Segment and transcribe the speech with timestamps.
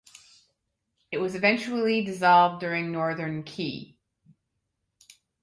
[1.11, 3.97] It was eventually dissolved during Northern Qi.